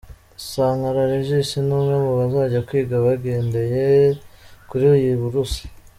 [0.49, 3.83] Sankara Regis ni umwe mu bazajya kwiga bagendeye
[4.69, 5.63] kuri iyi buruse.